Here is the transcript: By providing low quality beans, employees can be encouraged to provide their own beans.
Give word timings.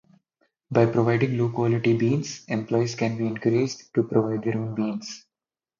By 0.71 0.87
providing 0.87 1.37
low 1.37 1.49
quality 1.51 1.95
beans, 1.95 2.43
employees 2.47 2.95
can 2.95 3.19
be 3.19 3.27
encouraged 3.27 3.93
to 3.93 4.01
provide 4.01 4.41
their 4.43 4.57
own 4.57 4.73
beans. 4.73 5.27